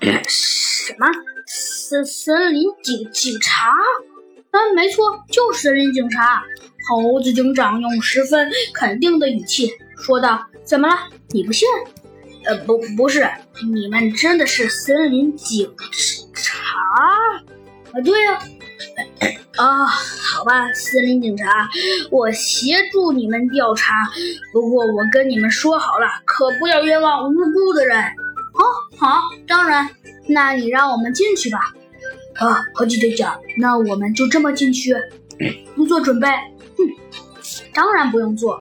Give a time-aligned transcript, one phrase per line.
[0.00, 1.06] 什么？
[1.46, 3.70] 森森林警警察？
[4.52, 6.42] 嗯，没错，就是森林警察。
[6.88, 10.96] 猴子警长用十分肯定的语气说道：“怎么了？
[11.28, 11.68] 你不信？
[12.46, 13.28] 呃，不，不是，
[13.72, 15.70] 你们真的是森林警
[16.34, 16.58] 察？
[16.96, 18.38] 啊，对呀。
[19.56, 21.68] 啊，好吧，森林警察，
[22.10, 23.92] 我协助你们调查。
[24.52, 28.02] 不过我跟你们说好了，可不要冤枉无辜的人。
[28.96, 29.88] 好，当然。
[30.28, 31.74] 那你让我们进去吧。
[32.36, 34.94] 啊，猴子警长，那我们就这么进去，
[35.76, 36.28] 不做准备。
[36.28, 36.86] 哼
[37.74, 38.58] 当然不用做。